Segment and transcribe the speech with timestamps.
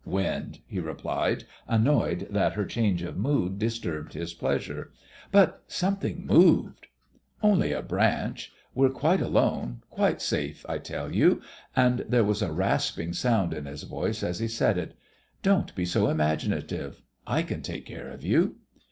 [0.03, 4.91] "Wind," he replied, annoyed that her change of mood disturbed his pleasure.
[5.31, 6.87] "But something moved"
[7.43, 8.51] "Only a branch.
[8.73, 11.43] We're quite alone, quite safe, I tell you,"
[11.75, 14.97] and there was a rasping sound in his voice as he said it.
[15.43, 17.03] "Don't be so imaginative.
[17.27, 18.55] I can take care of you."